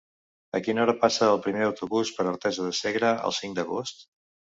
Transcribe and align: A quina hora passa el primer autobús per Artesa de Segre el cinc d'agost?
A 0.59 0.59
quina 0.67 0.79
hora 0.85 0.95
passa 1.01 1.27
el 1.33 1.37
primer 1.47 1.61
autobús 1.65 2.11
per 2.15 2.25
Artesa 2.31 2.65
de 2.69 2.73
Segre 2.79 3.13
el 3.29 3.37
cinc 3.41 3.59
d'agost? 3.61 4.03